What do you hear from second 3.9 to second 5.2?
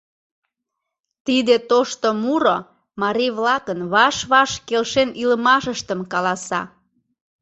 ваш-ваш келшен